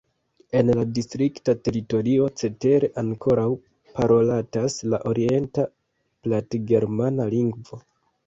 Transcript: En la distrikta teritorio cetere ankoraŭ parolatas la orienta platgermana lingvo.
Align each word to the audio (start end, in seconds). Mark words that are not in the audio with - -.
En 0.59 0.69
la 0.77 0.83
distrikta 0.93 1.53
teritorio 1.67 2.29
cetere 2.41 2.87
ankoraŭ 3.01 3.45
parolatas 3.99 4.77
la 4.95 5.01
orienta 5.11 5.67
platgermana 6.29 7.29
lingvo. 7.37 7.81